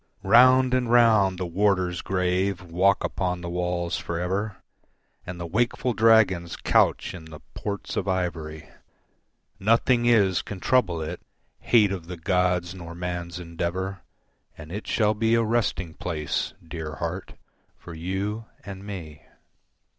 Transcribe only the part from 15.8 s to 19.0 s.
place, dear heart, for you and